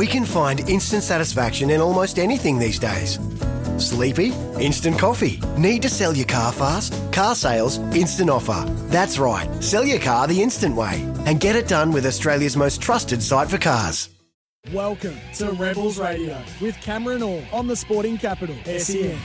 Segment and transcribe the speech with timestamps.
[0.00, 3.18] We can find instant satisfaction in almost anything these days.
[3.76, 4.32] Sleepy?
[4.58, 5.38] Instant coffee.
[5.58, 6.94] Need to sell your car fast?
[7.12, 8.64] Car sales, instant offer.
[8.88, 12.80] That's right, sell your car the instant way and get it done with Australia's most
[12.80, 14.08] trusted site for cars.
[14.72, 19.18] Welcome to Rebels Radio with Cameron Orr on the Sporting Capital, SEN.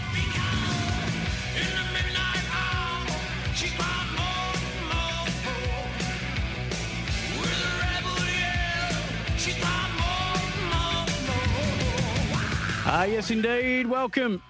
[12.97, 13.87] Ah, yes, indeed.
[13.87, 14.41] Welcome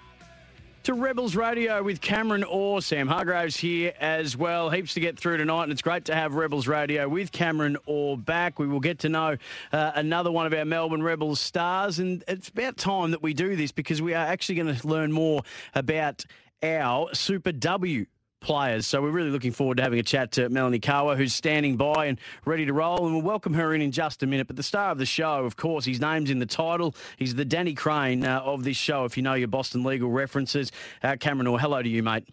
[0.84, 2.80] to Rebels Radio with Cameron Orr.
[2.80, 4.70] Sam Hargraves here as well.
[4.70, 8.16] Heaps to get through tonight, and it's great to have Rebels Radio with Cameron Orr
[8.16, 8.60] back.
[8.60, 9.36] We will get to know
[9.72, 13.56] uh, another one of our Melbourne Rebels stars, and it's about time that we do
[13.56, 15.42] this because we are actually going to learn more
[15.74, 16.24] about
[16.62, 18.06] our Super W
[18.40, 18.86] players.
[18.86, 22.06] So we're really looking forward to having a chat to Melanie Kawa, who's standing by
[22.06, 23.06] and ready to roll.
[23.06, 24.46] And we'll welcome her in in just a minute.
[24.46, 26.94] But the star of the show, of course, his name's in the title.
[27.16, 30.72] He's the Danny Crane uh, of this show, if you know your Boston legal references.
[31.02, 32.28] Uh, Cameron, Orr hello to you, mate.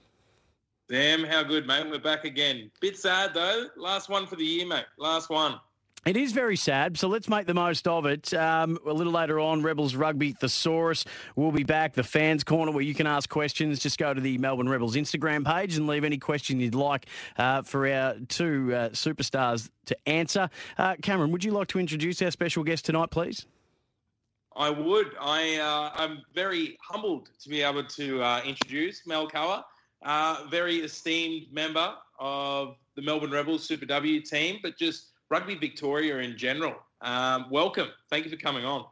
[0.90, 1.90] Damn, how good, mate.
[1.90, 2.70] We're back again.
[2.82, 3.68] Bit sad, though.
[3.78, 4.86] Last one for the year, mate.
[4.98, 5.60] Last one.
[6.06, 8.34] It is very sad, so let's make the most of it.
[8.34, 11.06] Um, a little later on, Rebels Rugby Thesaurus
[11.38, 11.94] will be back.
[11.94, 13.80] The fans' corner where you can ask questions.
[13.80, 17.06] Just go to the Melbourne Rebels Instagram page and leave any question you'd like
[17.38, 20.50] uh, for our two uh, superstars to answer.
[20.78, 23.46] Uh, Cameron, would you like to introduce our special guest tonight, please?
[24.58, 25.14] I would.
[25.22, 29.66] I uh, I'm very humbled to be able to uh, introduce Mel Kawa,
[30.02, 36.20] uh, very esteemed member of the Melbourne Rebels Super W team, but just Rugby Victoria
[36.20, 36.76] in general.
[37.02, 37.88] Um, welcome.
[38.12, 38.86] Thank you for coming on.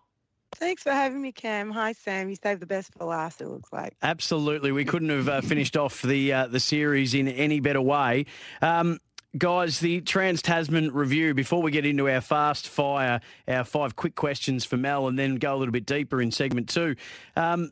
[0.56, 1.70] Thanks for having me, Cam.
[1.70, 2.30] Hi, Sam.
[2.30, 3.42] You saved the best for last.
[3.42, 3.96] It looks like.
[4.02, 8.26] Absolutely, we couldn't have uh, finished off the uh, the series in any better way.
[8.64, 8.98] Um,
[9.38, 11.36] guys, the Trans Tasman review.
[11.36, 15.36] Before we get into our fast fire, our five quick questions for Mel, and then
[15.36, 16.96] go a little bit deeper in segment two.
[17.36, 17.72] Um,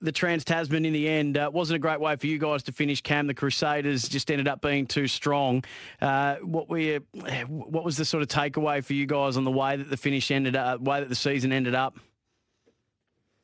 [0.00, 2.72] the Trans Tasman in the end uh, wasn't a great way for you guys to
[2.72, 3.00] finish.
[3.00, 5.64] Cam, the Crusaders just ended up being too strong.
[6.00, 7.04] Uh, what were you,
[7.46, 10.30] what was the sort of takeaway for you guys on the way that the finish
[10.30, 11.98] ended up, way that the season ended up?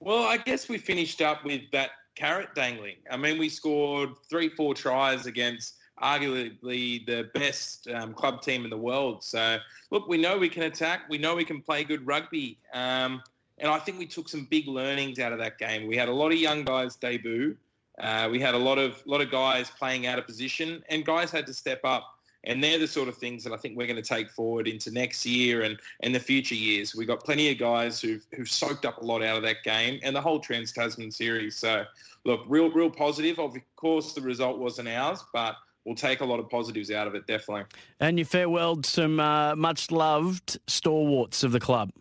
[0.01, 2.97] Well, I guess we finished up with that carrot dangling.
[3.11, 8.71] I mean, we scored three, four tries against arguably the best um, club team in
[8.71, 9.23] the world.
[9.23, 9.59] So,
[9.91, 11.03] look, we know we can attack.
[11.09, 12.59] We know we can play good rugby.
[12.73, 13.23] Um,
[13.59, 15.87] and I think we took some big learnings out of that game.
[15.87, 17.57] We had a lot of young guys debut.
[18.01, 21.31] Uh, we had a lot of lot of guys playing out of position, and guys
[21.31, 22.11] had to step up.
[22.47, 24.91] And they're the sort of things that I think we're going to take forward into
[24.91, 26.95] next year and, and the future years.
[26.95, 29.99] We've got plenty of guys who've, who've soaked up a lot out of that game
[30.03, 31.57] and the whole Trans Tasman series.
[31.57, 31.87] So,
[32.27, 33.39] look, real, real positive.
[33.39, 37.15] Of course, the result wasn't ours, but we'll take a lot of positives out of
[37.15, 37.65] it, definitely.
[38.01, 41.93] And you farewelled some uh, much loved stalwarts of the club.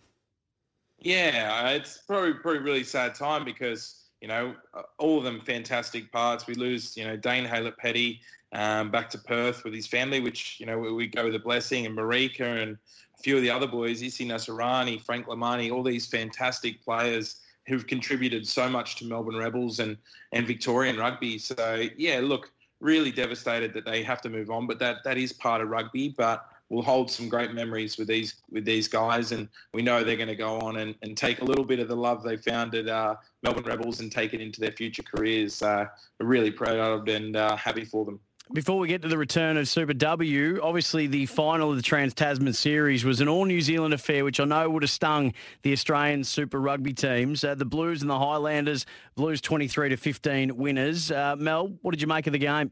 [1.04, 4.56] Yeah, it's probably probably really sad time because you know
[4.98, 6.48] all of them fantastic parts.
[6.48, 8.22] We lose you know Dane Haylett Petty
[8.54, 11.86] um, back to Perth with his family, which you know we go with a blessing,
[11.86, 12.78] and Marika and
[13.20, 17.86] a few of the other boys, Isi Naisarani, Frank Lomani, all these fantastic players who've
[17.86, 19.98] contributed so much to Melbourne Rebels and
[20.32, 21.38] and Victorian rugby.
[21.38, 22.50] So yeah, look,
[22.80, 26.16] really devastated that they have to move on, but that that is part of rugby.
[26.18, 30.18] But we'll hold some great memories with these with these guys, and we know they're
[30.18, 32.74] going to go on and, and take a little bit of the love they found
[32.74, 35.62] at uh, Melbourne Rebels and take it into their future careers.
[35.62, 35.86] Uh,
[36.20, 38.20] really proud and uh, happy for them.
[38.52, 42.14] Before we get to the return of Super W, obviously the final of the Trans
[42.14, 45.72] Tasman series was an all New Zealand affair, which I know would have stung the
[45.72, 47.44] Australian Super Rugby teams.
[47.44, 48.86] Uh, the Blues and the Highlanders,
[49.16, 51.10] Blues 23 to 15 winners.
[51.10, 52.72] Uh, Mel, what did you make of the game?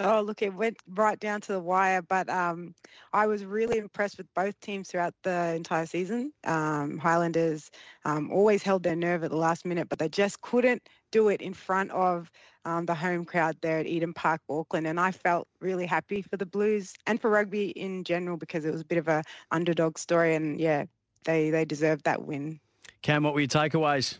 [0.00, 2.74] Oh, look, it went right down to the wire, but um,
[3.12, 6.32] I was really impressed with both teams throughout the entire season.
[6.42, 7.70] Um, Highlanders
[8.04, 11.40] um, always held their nerve at the last minute, but they just couldn't do it
[11.40, 12.28] in front of
[12.64, 14.88] um, the home crowd there at Eden Park, Auckland.
[14.88, 18.72] And I felt really happy for the Blues and for rugby in general because it
[18.72, 20.34] was a bit of a underdog story.
[20.34, 20.86] And yeah,
[21.24, 22.58] they, they deserved that win.
[23.02, 24.18] Cam, what were your takeaways?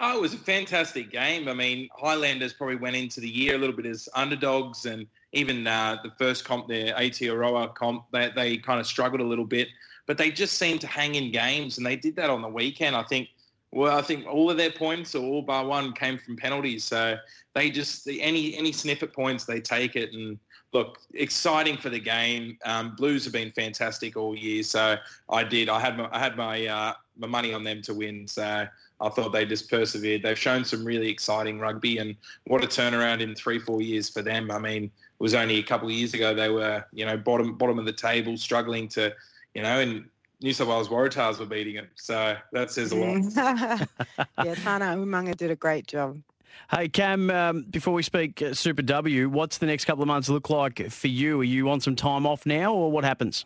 [0.00, 1.48] Oh, it was a fantastic game.
[1.48, 5.66] I mean, Highlanders probably went into the year a little bit as underdogs, and even
[5.66, 9.68] uh, the first comp, their Aotearoa comp, they, they kind of struggled a little bit.
[10.06, 12.96] but they just seem to hang in games, and they did that on the weekend.
[12.96, 13.28] I think.
[13.74, 16.84] Well, I think all of their points, or all bar one, came from penalties.
[16.84, 17.16] So
[17.54, 20.12] they just any any sniff at points, they take it.
[20.12, 20.38] And
[20.74, 22.58] look, exciting for the game.
[22.66, 24.96] Um, Blues have been fantastic all year, so
[25.30, 25.70] I did.
[25.70, 28.28] I had my, I had my uh, my money on them to win.
[28.28, 28.66] So
[29.02, 30.22] I thought they just persevered.
[30.22, 32.14] They've shown some really exciting rugby, and
[32.44, 34.50] what a turnaround in three, four years for them.
[34.50, 37.56] I mean, it was only a couple of years ago they were, you know, bottom
[37.56, 39.12] bottom of the table, struggling to,
[39.54, 40.04] you know, and
[40.40, 41.88] New South Wales Waratahs were beating them.
[41.96, 43.88] So that says a lot.
[44.44, 46.20] Yeah, Tana Umaga did a great job.
[46.70, 50.28] Hey, Cam, um, before we speak uh, Super W, what's the next couple of months
[50.28, 51.40] look like for you?
[51.40, 53.44] Are you on some time off now, or what happens?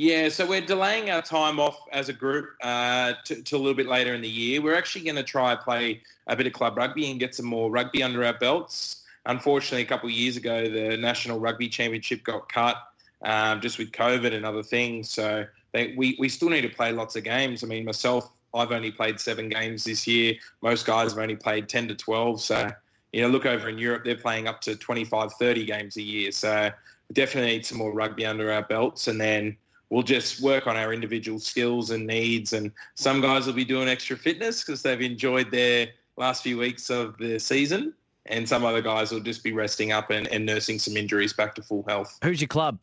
[0.00, 3.74] Yeah, so we're delaying our time off as a group uh, to, to, a little
[3.74, 4.62] bit later in the year.
[4.62, 7.68] We're actually going to try play a bit of club rugby and get some more
[7.68, 9.02] rugby under our belts.
[9.26, 12.76] Unfortunately, a couple of years ago, the National Rugby Championship got cut
[13.22, 15.10] um, just with COVID and other things.
[15.10, 17.64] So they, we, we still need to play lots of games.
[17.64, 20.34] I mean, myself, I've only played seven games this year.
[20.62, 22.40] Most guys have only played 10 to 12.
[22.40, 22.70] So,
[23.12, 26.30] you know, look over in Europe, they're playing up to 25, 30 games a year.
[26.30, 26.70] So
[27.08, 29.08] we definitely need some more rugby under our belts.
[29.08, 29.56] And then
[29.90, 32.52] we'll just work on our individual skills and needs.
[32.52, 36.90] And some guys will be doing extra fitness because they've enjoyed their last few weeks
[36.90, 37.94] of the season.
[38.26, 41.54] And some other guys will just be resting up and, and nursing some injuries back
[41.54, 42.18] to full health.
[42.22, 42.82] Who's your club?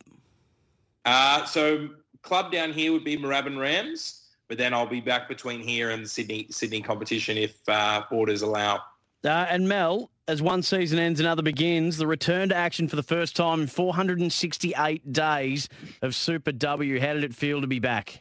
[1.04, 1.88] Uh, so
[2.22, 6.04] club down here would be Moorabbin Rams, but then I'll be back between here and
[6.04, 8.80] the Sydney Sydney competition if uh, borders allow.
[9.24, 11.98] Uh, and Mel, as one season ends, another begins.
[11.98, 15.68] The return to action for the first time in 468 days
[16.02, 17.00] of Super W.
[17.00, 18.20] How did it feel to be back?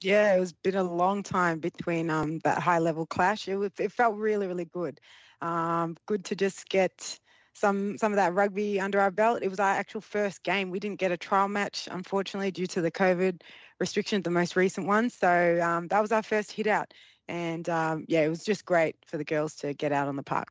[0.00, 3.48] Yeah, it was been a long time between um, that high level clash.
[3.48, 4.98] It, was, it felt really, really good.
[5.42, 7.18] Um, good to just get
[7.52, 9.42] some some of that rugby under our belt.
[9.42, 10.70] It was our actual first game.
[10.70, 13.42] We didn't get a trial match, unfortunately, due to the COVID
[13.78, 15.10] restrictions, the most recent one.
[15.10, 16.94] So um, that was our first hit out.
[17.28, 20.22] And um, yeah, it was just great for the girls to get out on the
[20.22, 20.48] park.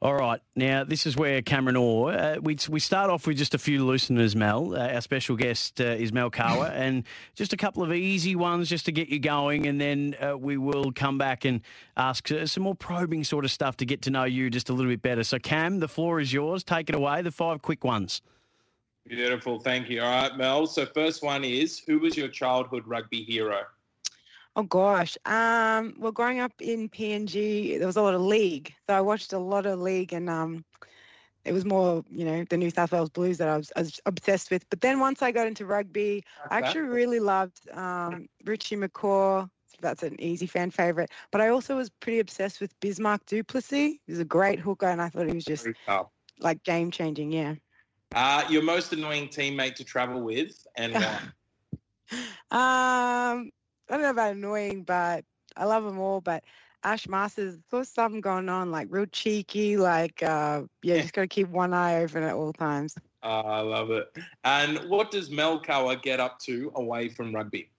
[0.00, 0.40] All right.
[0.54, 3.84] Now, this is where Cameron Orr, uh, we, we start off with just a few
[3.84, 4.76] looseners, Mel.
[4.76, 7.02] Uh, our special guest uh, is Mel Kawa, and
[7.34, 10.56] just a couple of easy ones just to get you going, and then uh, we
[10.56, 11.62] will come back and
[11.96, 14.72] ask uh, some more probing sort of stuff to get to know you just a
[14.72, 15.24] little bit better.
[15.24, 16.62] So, Cam, the floor is yours.
[16.62, 18.22] Take it away, the five quick ones.
[19.08, 19.58] Beautiful.
[19.58, 20.02] Thank you.
[20.02, 20.68] All right, Mel.
[20.68, 23.62] So, first one is who was your childhood rugby hero?
[24.58, 25.16] Oh gosh.
[25.24, 29.32] Um, well, growing up in PNG, there was a lot of league, so I watched
[29.32, 30.64] a lot of league, and um,
[31.44, 34.00] it was more, you know, the New South Wales Blues that I was, I was
[34.04, 34.68] obsessed with.
[34.68, 39.48] But then once I got into rugby, I actually really loved um, Richie McCaw.
[39.80, 41.12] That's an easy fan favorite.
[41.30, 43.98] But I also was pretty obsessed with Bismarck du Plessis.
[44.04, 45.68] He was a great hooker, and I thought he was just
[46.40, 47.30] like game changing.
[47.30, 47.54] Yeah.
[48.12, 51.20] Uh, your most annoying teammate to travel with, and why?
[52.50, 53.52] um,
[53.88, 55.24] I don't know about annoying, but
[55.56, 56.20] I love them all.
[56.20, 56.44] But
[56.84, 61.00] Ash Masters, there's something going on, like real cheeky, like uh, yeah, yeah.
[61.02, 62.94] just got to keep one eye open at all times.
[63.22, 64.16] Oh, I love it.
[64.44, 67.70] And what does Mel Kawa get up to away from rugby?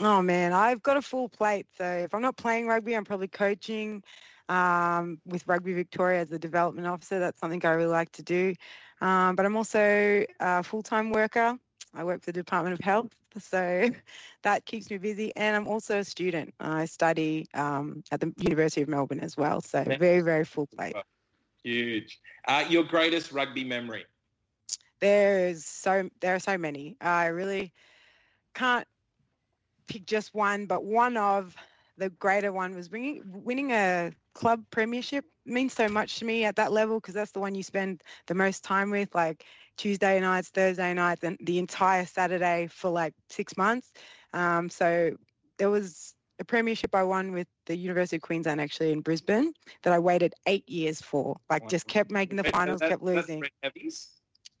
[0.00, 1.66] Oh man, I've got a full plate.
[1.76, 4.02] So if I'm not playing rugby, I'm probably coaching
[4.48, 7.18] um, with Rugby Victoria as a development officer.
[7.18, 8.54] That's something I really like to do.
[9.00, 11.58] Um, but I'm also a full-time worker.
[11.94, 13.90] I work for the Department of Health, so
[14.42, 15.34] that keeps me busy.
[15.36, 16.54] And I'm also a student.
[16.60, 19.60] I study um, at the University of Melbourne as well.
[19.60, 20.96] So very, very full plate.
[21.62, 22.20] Huge.
[22.46, 24.04] Uh, your greatest rugby memory?
[25.00, 26.96] There's so there are so many.
[27.00, 27.72] I really
[28.54, 28.86] can't
[29.86, 31.54] pick just one, but one of
[31.96, 36.56] the greater one was bringing, winning a club premiership means so much to me at
[36.56, 39.14] that level because that's the one you spend the most time with.
[39.14, 39.44] Like
[39.76, 43.92] Tuesday nights, Thursday nights, and the entire Saturday for like six months.
[44.32, 45.16] Um, so
[45.58, 49.52] there was a premiership I won with the University of Queensland actually in Brisbane
[49.82, 51.36] that I waited eight years for.
[51.48, 53.44] Like just kept making the finals, that, kept losing.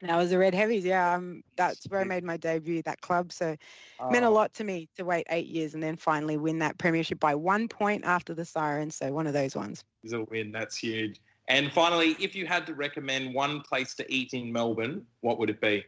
[0.00, 1.14] That was the Red Heavies, yeah.
[1.14, 3.32] Um, that's where I made my debut, that club.
[3.32, 3.56] So
[4.00, 4.10] oh.
[4.10, 7.18] meant a lot to me to wait eight years and then finally win that premiership
[7.18, 8.90] by one point after the siren.
[8.90, 9.82] So one of those ones.
[10.02, 10.52] Is a win.
[10.52, 11.20] That's huge.
[11.48, 15.50] And finally, if you had to recommend one place to eat in Melbourne, what would
[15.50, 15.84] it be?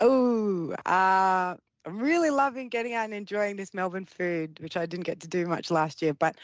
[0.00, 5.06] Oh, uh, I'm really loving getting out and enjoying this Melbourne food, which I didn't
[5.06, 6.14] get to do much last year.
[6.14, 6.36] But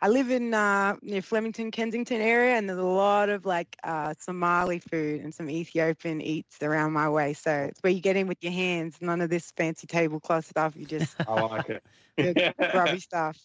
[0.00, 4.14] I live in uh, near Flemington, Kensington area, and there's a lot of like uh,
[4.18, 7.32] Somali food and some Ethiopian eats around my way.
[7.32, 10.74] So it's where you get in with your hands, none of this fancy tablecloth stuff.
[10.76, 11.82] You just I like
[12.16, 12.54] it.
[12.72, 13.38] grubby stuff.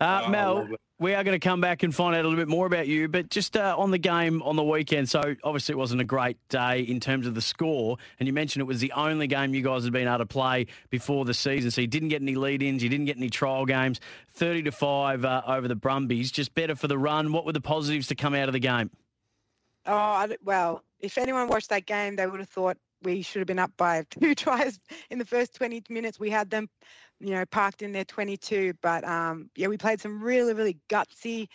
[0.00, 0.68] Uh, oh, Mel,
[1.02, 3.08] we are going to come back and find out a little bit more about you,
[3.08, 5.10] but just uh, on the game on the weekend.
[5.10, 8.60] So obviously it wasn't a great day in terms of the score, and you mentioned
[8.60, 11.72] it was the only game you guys had been able to play before the season.
[11.72, 14.00] So you didn't get any lead-ins, you didn't get any trial games.
[14.28, 17.32] Thirty to five uh, over the Brumbies, just better for the run.
[17.32, 18.90] What were the positives to come out of the game?
[19.84, 23.58] Oh well, if anyone watched that game, they would have thought we should have been
[23.58, 24.78] up by two tries
[25.10, 26.18] in the first 20 minutes.
[26.18, 26.68] We had them,
[27.20, 28.74] you know, parked in their 22.
[28.82, 31.48] But um, yeah, we played some really, really gutsy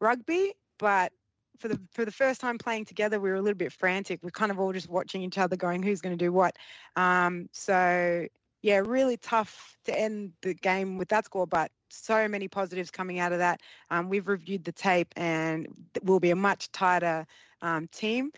[0.00, 0.52] rugby.
[0.78, 1.12] But
[1.58, 4.20] for the for the first time playing together, we were a little bit frantic.
[4.22, 6.56] We're kind of all just watching each other, going, "Who's going to do what?"
[6.96, 8.26] Um, so
[8.62, 13.18] yeah, really tough to end the game with that score, but so many positives coming
[13.18, 13.60] out of that.
[13.90, 15.68] Um, we've reviewed the tape, and
[16.02, 17.26] we'll be a much tighter
[17.60, 18.32] um, team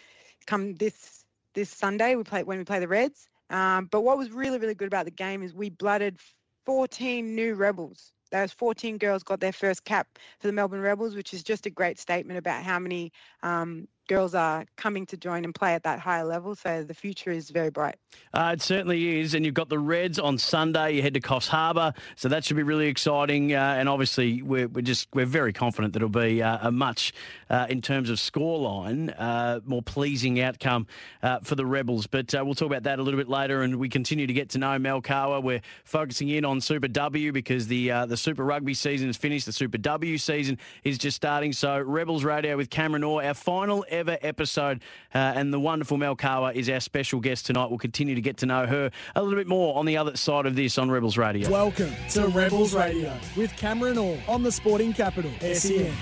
[0.46, 1.25] come this
[1.56, 2.14] this Sunday.
[2.14, 3.28] We play when we play the Reds.
[3.50, 6.20] Um, but what was really really good about the game is we blooded
[6.66, 8.12] 14 new rebels.
[8.30, 10.06] Those 14 girls got their first cap
[10.40, 14.34] for the Melbourne Rebels, which is just a great statement about how many um, girls
[14.34, 16.54] are coming to join and play at that higher level.
[16.54, 17.96] So the future is very bright.
[18.32, 19.34] Uh, it certainly is.
[19.34, 20.92] And you've got the Reds on Sunday.
[20.92, 23.54] You head to Coffs Harbour, so that should be really exciting.
[23.54, 27.12] Uh, and obviously, we're, we're just we're very confident that it'll be uh, a much,
[27.50, 30.86] uh, in terms of scoreline, uh, more pleasing outcome
[31.22, 32.06] uh, for the Rebels.
[32.06, 33.62] But we'll talk about that a little bit later.
[33.62, 35.40] And we continue to get to know Mel Kawa.
[35.40, 39.46] We're focusing in on Super W because the the Super Rugby season is finished.
[39.46, 41.52] The Super W season is just starting.
[41.52, 44.82] So Rebels Radio with Cameron Orr, our final ever episode.
[45.14, 47.70] Uh, and the wonderful Mel Kawa is our special guest tonight.
[47.70, 50.46] We'll continue to get to know her a little bit more on the other side
[50.46, 51.50] of this on Rebels Radio.
[51.50, 55.92] Welcome to Rebels Radio with Cameron Orr on the Sporting Capital, SEN.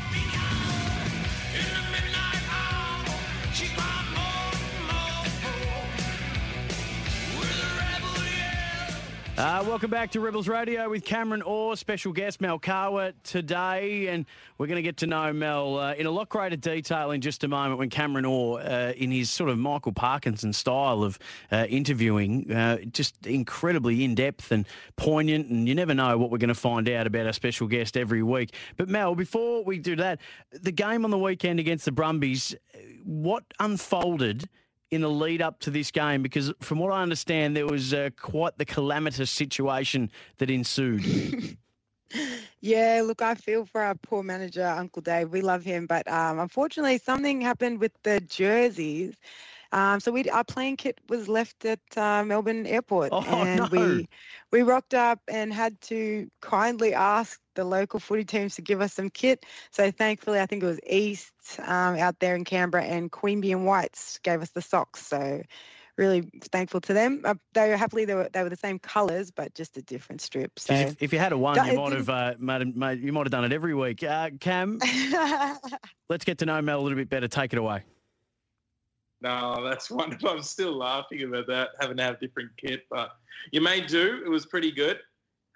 [9.45, 14.25] Uh, welcome back to Rebels Radio with Cameron Orr, special guest Mel Kawa today, and
[14.57, 17.45] we're going to get to know Mel uh, in a lot greater detail in just
[17.45, 21.19] a moment when Cameron Orr, uh, in his sort of Michael Parkinson style of
[21.53, 24.65] uh, interviewing, uh, just incredibly in depth and
[24.97, 27.99] poignant, and you never know what we're going to find out about our special guest
[27.99, 28.55] every week.
[28.79, 30.23] But Mel, before we do that,
[30.53, 32.57] the game on the weekend against the Brumbies,
[33.05, 34.49] what unfolded?
[34.95, 36.23] In the lead up to this game?
[36.23, 41.57] Because from what I understand, there was uh, quite the calamitous situation that ensued.
[42.61, 45.31] yeah, look, I feel for our poor manager, Uncle Dave.
[45.31, 49.15] We love him, but um, unfortunately, something happened with the jerseys.
[49.73, 53.69] Um, so we our playing kit was left at uh, Melbourne Airport, oh, and no.
[53.73, 54.09] we
[54.53, 58.95] we rocked up and had to kindly ask the local footy teams to give us
[58.95, 59.47] some kit.
[59.71, 63.67] So thankfully, I think it was East um, out there in Canberra and Queanbeyan and
[63.67, 65.07] Whites gave us the socks.
[65.07, 65.43] So
[65.97, 67.23] really thankful to them.
[67.25, 70.21] Uh, they were happily they were they were the same colours, but just a different
[70.21, 70.59] strip.
[70.59, 73.27] So if, if, you had a one, you might have uh, made, made, you might
[73.27, 74.03] have done it every week.
[74.03, 74.79] Uh, Cam,
[76.09, 77.29] let's get to know Mel a little bit better.
[77.29, 77.83] Take it away.
[79.21, 80.31] No, that's wonderful.
[80.31, 83.11] I'm still laughing about that, having to have different kit, but
[83.53, 84.23] you may do.
[84.25, 84.99] It was pretty good.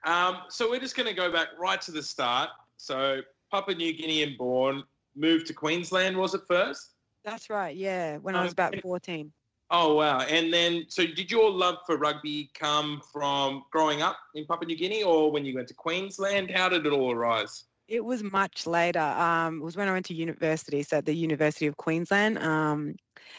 [0.09, 2.49] Um, so we're just going to go back right to the start.
[2.79, 4.83] So Papua New Guinea and born,
[5.15, 6.95] moved to Queensland, was it first?
[7.25, 9.31] That's right, yeah, when I was about 14.
[9.71, 10.21] Oh, wow.
[10.21, 14.77] And then, so did your love for rugby come from growing up in Papua New
[14.79, 16.51] Guinea or when you went to Queensland?
[16.51, 17.65] How did it all arise?
[17.87, 19.01] It was much later.
[19.01, 22.39] Um, it was when I went to university, so at the University of Queensland.
[22.39, 22.97] Um,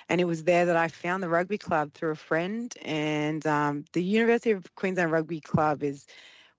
[0.07, 2.71] and it was there that I found the rugby club through a friend.
[2.83, 6.05] And um, the University of Queensland Rugby Club is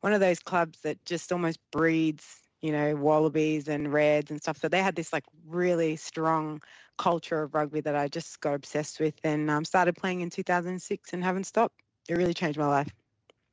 [0.00, 4.58] one of those clubs that just almost breeds, you know, wallabies and reds and stuff.
[4.58, 6.60] So they had this like really strong
[6.98, 11.12] culture of rugby that I just got obsessed with and um, started playing in 2006
[11.12, 11.80] and haven't stopped.
[12.08, 12.90] It really changed my life.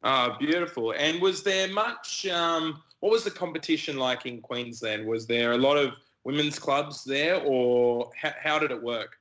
[0.04, 0.94] Oh, beautiful.
[0.98, 5.06] And was there much, um, what was the competition like in Queensland?
[5.06, 9.18] Was there a lot of women's clubs there or how, how did it work?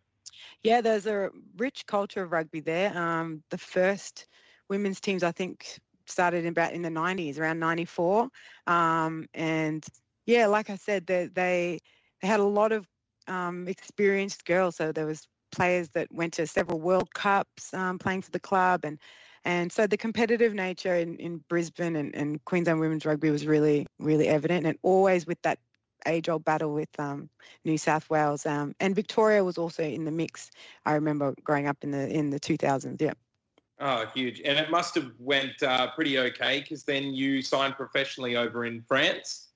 [0.62, 2.97] Yeah, there's a rich culture of rugby there.
[2.97, 4.26] Um, the first
[4.68, 8.29] women's teams, I think, started in about in the 90s, around 94.
[8.67, 9.85] Um, and
[10.27, 11.79] yeah, like I said, they, they,
[12.23, 12.87] they had a lot of
[13.29, 14.77] um, experienced girls.
[14.77, 18.85] So there was players that went to several World Cups um, playing for the club.
[18.85, 18.99] And,
[19.45, 23.87] and so the competitive nature in, in Brisbane and, and Queensland women's rugby was really,
[23.99, 25.59] really evident and always with that
[26.07, 27.29] age-old battle with um,
[27.65, 30.51] New South Wales, um, and Victoria was also in the mix.
[30.85, 33.01] I remember growing up in the in the 2000s.
[33.01, 33.13] Yeah.
[33.78, 34.40] Oh, huge!
[34.45, 38.83] And it must have went uh, pretty okay because then you signed professionally over in
[38.83, 39.49] France.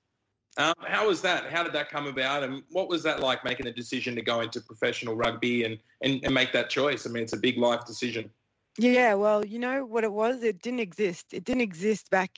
[0.57, 1.49] Um, how was that?
[1.49, 2.43] How did that come about?
[2.43, 6.19] And what was that like making a decision to go into professional rugby and, and,
[6.23, 7.07] and make that choice?
[7.07, 8.29] I mean, it's a big life decision.
[8.77, 10.43] Yeah, well, you know what it was?
[10.43, 11.33] It didn't exist.
[11.33, 12.31] It didn't exist back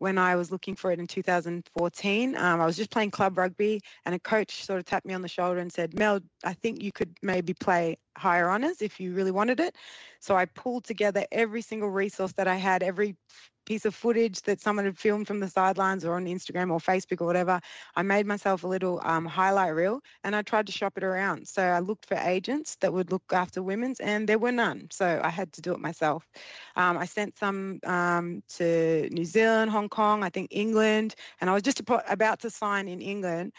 [0.00, 2.36] when I was looking for it in 2014.
[2.36, 5.22] Um, I was just playing club rugby, and a coach sort of tapped me on
[5.22, 9.14] the shoulder and said, Mel, I think you could maybe play higher honours if you
[9.14, 9.76] really wanted it.
[10.20, 13.16] So I pulled together every single resource that I had, every
[13.64, 17.20] piece of footage that someone had filmed from the sidelines or on Instagram or Facebook
[17.20, 17.60] or whatever.
[17.96, 21.46] I made myself a little um, highlight reel and I tried to shop it around.
[21.48, 24.88] So I looked for agents that would look after women's and there were none.
[24.90, 26.28] So I had to do it myself.
[26.76, 31.54] Um, I sent some um, to New Zealand, Hong Kong, I think England, and I
[31.54, 33.52] was just about to sign in England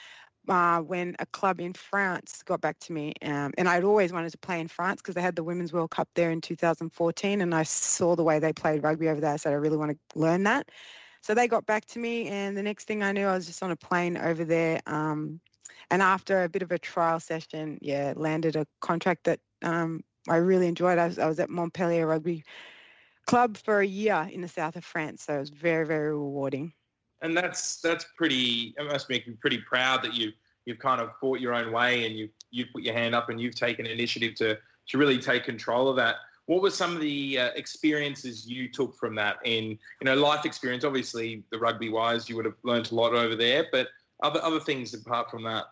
[0.48, 3.14] uh, when a club in France got back to me.
[3.22, 5.92] Um, and I'd always wanted to play in France because they had the Women's World
[5.92, 9.34] Cup there in 2014 and I saw the way they played rugby over there.
[9.34, 10.70] I said, I really want to learn that.
[11.22, 13.64] So they got back to me and the next thing I knew, I was just
[13.64, 14.80] on a plane over there.
[14.86, 15.40] Um,
[15.90, 20.38] and after a bit of a trial session, yeah, landed a contract that um, I
[20.38, 20.98] really enjoyed.
[20.98, 22.44] I was, I was at Montpellier Rugby
[23.28, 25.24] Club for a year in the south of France.
[25.24, 26.74] So it was very, very rewarding
[27.22, 28.74] and that's that's pretty.
[28.78, 30.32] It must make you pretty proud that you
[30.66, 33.40] you've kind of fought your own way and you you've put your hand up and
[33.40, 34.58] you've taken initiative to
[34.90, 36.16] to really take control of that.
[36.48, 40.46] What were some of the uh, experiences you took from that in you know life
[40.46, 40.84] experience?
[40.84, 43.88] Obviously, the rugby wise, you would have learned a lot over there, but
[44.24, 45.66] other other things apart from that.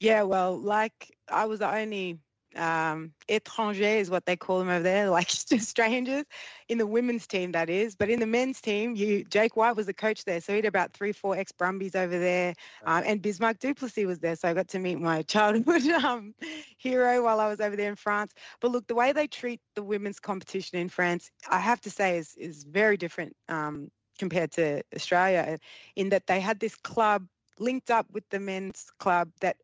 [0.00, 2.18] Yeah, well, like I was the only
[2.56, 6.24] um, étrangers is what they call them over there, like strangers
[6.68, 7.94] in the women's team, that is.
[7.94, 10.64] But in the men's team, you Jake White was the coach there, so he had
[10.64, 14.48] about three, four ex Brumbies over there, um, and Bismarck du Plessis was there, so
[14.48, 16.34] I got to meet my childhood um,
[16.78, 18.32] hero while I was over there in France.
[18.60, 22.18] But look, the way they treat the women's competition in France, I have to say,
[22.18, 25.58] is is very different um, compared to Australia,
[25.96, 27.26] in that they had this club
[27.58, 29.56] linked up with the men's club that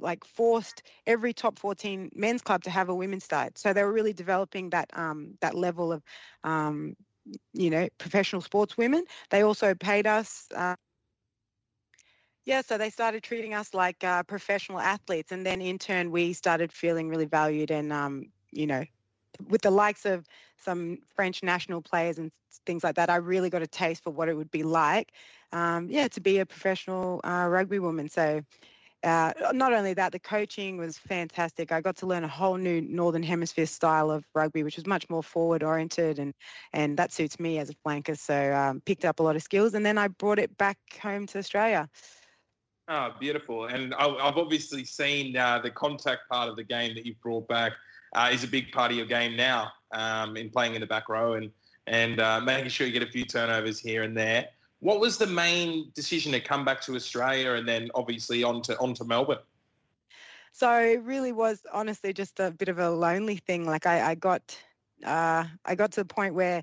[0.00, 3.56] like forced every top 14 men's club to have a women's side.
[3.58, 6.02] So they were really developing that um, that level of
[6.44, 6.96] um,
[7.52, 9.04] you know professional sports women.
[9.30, 10.48] They also paid us.
[10.54, 10.74] Uh,
[12.44, 16.32] yeah, so they started treating us like uh, professional athletes, and then in turn we
[16.32, 18.84] started feeling really valued, and um, you know,
[19.48, 20.26] with the likes of
[20.56, 22.32] some French national players and
[22.66, 25.12] things like that, I really got a taste for what it would be like,
[25.52, 28.08] um, yeah, to be a professional uh, rugby woman.
[28.08, 28.42] So
[29.04, 31.70] uh, not only that, the coaching was fantastic.
[31.70, 35.08] I got to learn a whole new Northern Hemisphere style of rugby, which was much
[35.08, 36.34] more forward oriented, and
[36.72, 38.18] and that suits me as a flanker.
[38.18, 41.26] So um, picked up a lot of skills, and then I brought it back home
[41.28, 41.88] to Australia.
[42.88, 43.66] Oh, beautiful!
[43.66, 47.72] And I've obviously seen uh, the contact part of the game that you've brought back
[48.14, 51.08] uh, is a big part of your game now um, in playing in the back
[51.08, 51.50] row and
[51.86, 54.48] and uh, making sure you get a few turnovers here and there.
[54.80, 58.78] What was the main decision to come back to Australia and then obviously on to,
[58.78, 59.38] on to Melbourne?
[60.52, 63.66] So it really was honestly just a bit of a lonely thing.
[63.66, 64.56] Like I, I got
[65.04, 66.60] uh, I got to the point where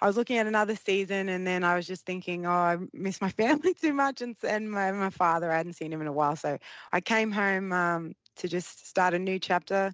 [0.00, 3.20] I was looking at another season and then I was just thinking, oh, I miss
[3.20, 6.12] my family too much and, and my, my father, I hadn't seen him in a
[6.12, 6.36] while.
[6.36, 6.58] So
[6.92, 9.92] I came home um, to just start a new chapter.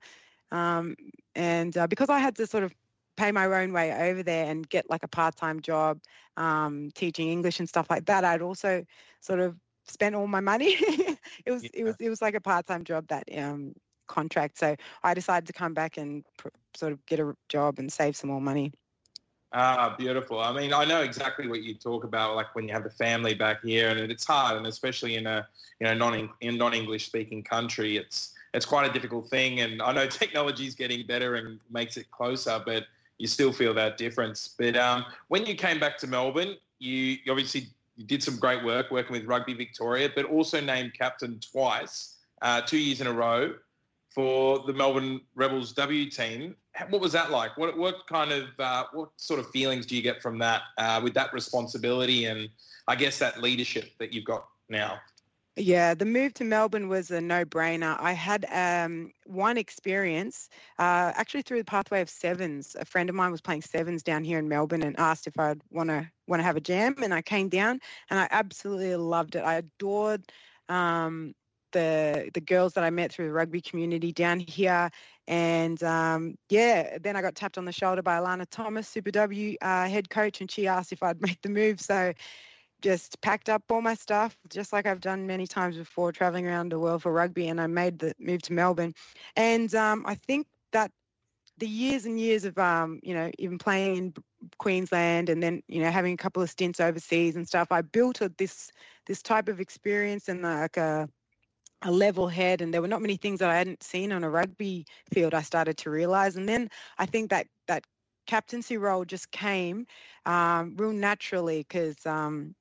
[0.51, 0.97] Um,
[1.35, 2.75] and uh, because I had to sort of
[3.21, 6.01] pay my own way over there and get like a part-time job
[6.39, 8.83] um, teaching English and stuff like that, I'd also
[9.21, 9.57] sort of
[9.87, 10.77] spent all my money.
[11.47, 11.71] it was yeah.
[11.75, 13.75] it was it was like a part-time job that um,
[14.09, 14.59] contract.
[14.59, 18.17] So I decided to come back and pr- sort of get a job and save
[18.17, 18.73] some more money.
[19.53, 20.41] Ah, beautiful.
[20.41, 23.35] I mean, I know exactly what you talk about, like when you have a family
[23.35, 25.47] back here, and it's hard, and especially in a
[25.79, 29.61] you know non in non English speaking country, it's it's quite a difficult thing.
[29.61, 32.85] And I know technology is getting better and makes it closer, but
[33.21, 34.55] you still feel that difference.
[34.59, 38.91] But um, when you came back to Melbourne, you, obviously you did some great work
[38.91, 43.55] working with Rugby Victoria, but also named captain twice, uh, two years in a row
[44.09, 46.57] for the Melbourne Rebels W team.
[46.89, 47.59] What was that like?
[47.59, 51.01] What, what kind of uh, what sort of feelings do you get from that uh,
[51.05, 52.49] with that responsibility and
[52.89, 54.99] I guess that leadership that you've got now?
[55.57, 57.97] Yeah, the move to Melbourne was a no-brainer.
[58.01, 62.77] I had um, one experience, uh, actually through the pathway of sevens.
[62.79, 65.61] A friend of mine was playing sevens down here in Melbourne and asked if I'd
[65.71, 69.35] want to want to have a jam, and I came down and I absolutely loved
[69.35, 69.41] it.
[69.41, 70.23] I adored
[70.69, 71.35] um,
[71.73, 74.89] the the girls that I met through the rugby community down here,
[75.27, 79.57] and um, yeah, then I got tapped on the shoulder by Alana Thomas, Super W
[79.61, 81.81] uh, head coach, and she asked if I'd make the move.
[81.81, 82.13] So
[82.81, 86.71] just packed up all my stuff, just like I've done many times before, traveling around
[86.71, 88.95] the world for rugby, and I made the move to Melbourne.
[89.37, 90.91] And um, I think that
[91.59, 94.15] the years and years of, um, you know, even playing in
[94.59, 98.21] Queensland and then, you know, having a couple of stints overseas and stuff, I built
[98.23, 98.71] a, this
[99.07, 101.09] this type of experience and like a
[101.83, 104.31] a level head and there were not many things that I hadn't seen on a
[104.31, 107.85] rugby field I started to realize and then I think that that
[108.27, 109.87] captaincy role just came
[110.27, 112.55] um, real naturally because um,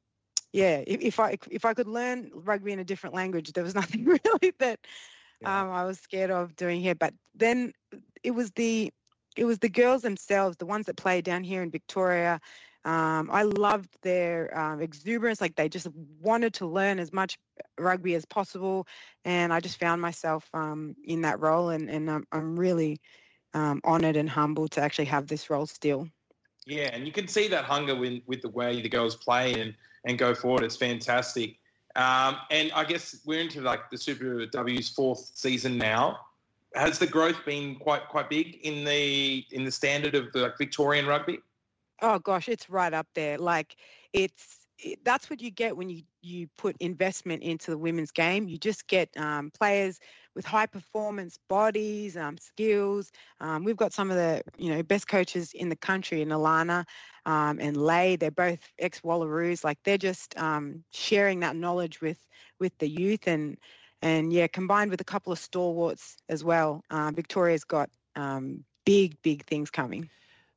[0.52, 3.76] yeah, if, if, I if I could learn rugby in a different language, there was
[3.82, 4.80] nothing really that
[5.42, 5.62] yeah.
[5.62, 6.96] um, I was scared of doing here.
[6.96, 7.74] But then
[8.24, 8.92] it was the
[9.38, 12.42] it was the girls themselves, the ones that play down here in Victoria.
[12.86, 15.88] Um, I loved their um, exuberance, like they just
[16.20, 17.38] wanted to learn as much
[17.78, 18.88] rugby as possible,
[19.26, 23.00] and I just found myself um, in that role, and, and I'm, I'm really
[23.54, 26.08] um, honoured and humbled to actually have this role still.
[26.70, 29.74] Yeah, and you can see that hunger with, with the way the girls play and,
[30.06, 30.64] and go forward.
[30.64, 31.56] It's fantastic.
[31.96, 36.20] Um, and I guess we're into like the Super W's fourth season now.
[36.76, 40.58] Has the growth been quite quite big in the in the standard of the like,
[40.60, 41.40] Victorian rugby?
[42.04, 43.40] Oh gosh, it's right up there.
[43.40, 43.76] Like
[44.14, 48.48] it's it, that's what you get when you you put investment into the women's game.
[48.48, 50.00] You just get um, players
[50.36, 53.12] with high performance bodies, um, skills.
[53.40, 56.86] Um, we've got some of the you know best coaches in the country, in Alana
[57.26, 58.16] um, and Lay.
[58.16, 59.64] They're both ex Wallaroos.
[59.64, 62.20] Like they're just um, sharing that knowledge with
[62.60, 63.58] with the youth and
[64.02, 66.84] and yeah, combined with a couple of stalwarts as well.
[66.90, 70.10] Uh, Victoria's got um, big big things coming.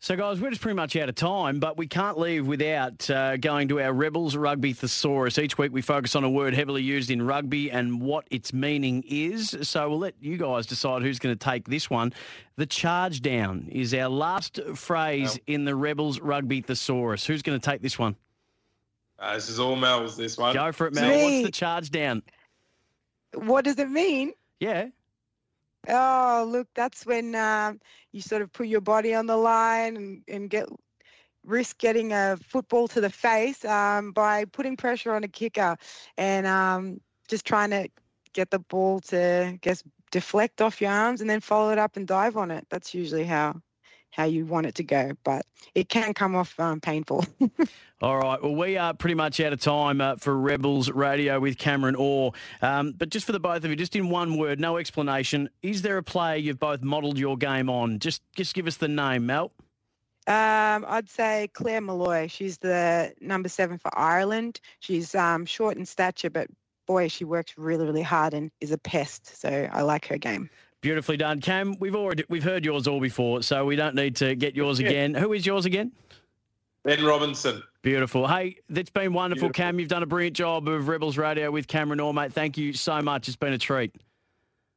[0.02, 3.36] So, guys, we're just pretty much out of time, but we can't leave without uh,
[3.36, 5.38] going to our Rebels Rugby Thesaurus.
[5.38, 9.04] Each week we focus on a word heavily used in rugby and what its meaning
[9.06, 9.56] is.
[9.62, 12.12] So, we'll let you guys decide who's going to take this one.
[12.56, 15.44] The charge down is our last phrase oh.
[15.46, 17.24] in the Rebels Rugby Thesaurus.
[17.24, 18.16] Who's going to take this one?
[19.20, 20.52] Uh, this is all Mel's, this one.
[20.52, 21.12] Go for it, Mel.
[21.12, 22.24] What's the charge down?
[23.34, 24.32] What does it mean?
[24.58, 24.88] Yeah.
[25.88, 27.80] Oh, look, that's when um,
[28.12, 30.68] you sort of put your body on the line and, and get
[31.44, 35.76] risk getting a football to the face um, by putting pressure on a kicker
[36.16, 37.88] and um, just trying to
[38.32, 41.96] get the ball to I guess deflect off your arms and then follow it up
[41.96, 42.66] and dive on it.
[42.70, 43.60] That's usually how
[44.12, 45.44] how you want it to go, but
[45.74, 47.24] it can come off um, painful.
[48.02, 48.40] All right.
[48.42, 52.32] Well, we are pretty much out of time uh, for Rebels Radio with Cameron Orr.
[52.60, 55.48] Um, but just for the both of you, just in one word, no explanation.
[55.62, 57.98] Is there a player you've both modelled your game on?
[57.98, 59.52] Just just give us the name, Mel.
[60.26, 62.28] Um, I'd say Claire Molloy.
[62.28, 64.60] She's the number seven for Ireland.
[64.78, 66.48] She's um, short in stature, but
[66.86, 69.40] boy, she works really, really hard and is a pest.
[69.40, 70.50] So I like her game.
[70.82, 71.76] Beautifully done, Cam.
[71.78, 75.14] We've already we've heard yours all before, so we don't need to get yours again.
[75.14, 75.92] Who is yours again?
[76.84, 77.62] Ben Robinson.
[77.82, 78.26] Beautiful.
[78.26, 79.64] Hey, it's been wonderful, Beautiful.
[79.64, 79.78] Cam.
[79.78, 82.32] You've done a brilliant job of Rebels Radio with Cameron Orr, mate.
[82.32, 83.28] Thank you so much.
[83.28, 83.94] It's been a treat.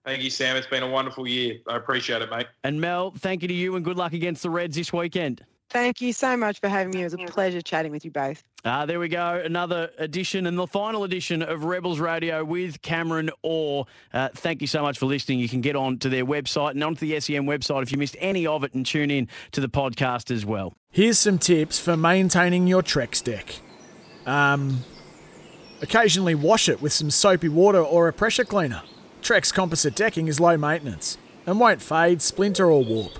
[0.05, 0.55] Thank you, Sam.
[0.55, 1.57] It's been a wonderful year.
[1.67, 2.45] I appreciate it, mate.
[2.63, 5.43] And Mel, thank you to you and good luck against the Reds this weekend.
[5.69, 7.01] Thank you so much for having me.
[7.01, 8.43] It was a pleasure chatting with you both.
[8.63, 9.41] Ah, there we go.
[9.43, 13.85] Another edition and the final edition of Rebels Radio with Cameron Orr.
[14.13, 15.39] Uh, thank you so much for listening.
[15.39, 18.15] You can get on to their website and onto the SEN website if you missed
[18.19, 20.73] any of it and tune in to the podcast as well.
[20.91, 23.55] Here's some tips for maintaining your Trex deck.
[24.25, 24.79] Um,
[25.81, 28.81] occasionally wash it with some soapy water or a pressure cleaner.
[29.21, 33.19] Trex composite decking is low maintenance and won't fade, splinter, or warp.